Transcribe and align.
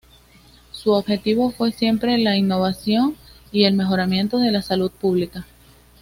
Su 0.71 0.93
objetivo 0.93 1.51
fue 1.51 1.71
siempre 1.71 2.17
la 2.17 2.35
innovación 2.35 3.15
y 3.51 3.65
el 3.65 3.75
mejoramiento 3.75 4.39
de 4.39 4.51
la 4.51 4.63
Salud 4.63 4.89
Pública. 4.89 5.45